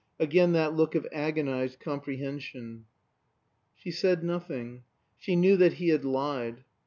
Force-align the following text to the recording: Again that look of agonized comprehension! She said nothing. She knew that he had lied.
Again 0.19 0.53
that 0.53 0.73
look 0.73 0.95
of 0.95 1.05
agonized 1.11 1.79
comprehension! 1.79 2.85
She 3.75 3.91
said 3.91 4.23
nothing. 4.23 4.81
She 5.19 5.35
knew 5.35 5.57
that 5.57 5.73
he 5.73 5.89
had 5.89 6.03
lied. 6.03 6.63